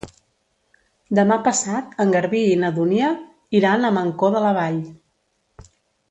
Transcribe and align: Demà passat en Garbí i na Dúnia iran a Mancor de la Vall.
Demà 1.19 1.35
passat 1.47 1.91
en 2.05 2.13
Garbí 2.15 2.41
i 2.53 2.57
na 2.63 2.71
Dúnia 2.79 3.09
iran 3.61 3.85
a 3.85 3.95
Mancor 4.01 4.33
de 4.37 4.41
la 4.47 4.55
Vall. 4.61 4.81